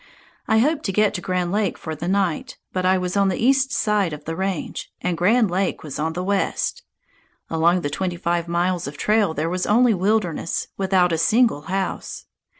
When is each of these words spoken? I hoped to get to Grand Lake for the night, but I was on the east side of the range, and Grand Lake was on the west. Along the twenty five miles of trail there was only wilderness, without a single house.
I 0.47 0.57
hoped 0.57 0.83
to 0.85 0.91
get 0.91 1.13
to 1.13 1.21
Grand 1.21 1.51
Lake 1.51 1.77
for 1.77 1.93
the 1.93 2.07
night, 2.07 2.57
but 2.73 2.87
I 2.87 2.97
was 2.97 3.15
on 3.15 3.27
the 3.29 3.37
east 3.37 3.71
side 3.71 4.13
of 4.13 4.25
the 4.25 4.35
range, 4.35 4.91
and 4.99 5.15
Grand 5.15 5.51
Lake 5.51 5.83
was 5.83 5.99
on 5.99 6.13
the 6.13 6.23
west. 6.23 6.81
Along 7.51 7.81
the 7.81 7.89
twenty 7.91 8.17
five 8.17 8.47
miles 8.47 8.87
of 8.87 8.97
trail 8.97 9.35
there 9.35 9.47
was 9.47 9.67
only 9.67 9.93
wilderness, 9.93 10.69
without 10.75 11.11
a 11.11 11.19
single 11.19 11.61
house. 11.69 12.25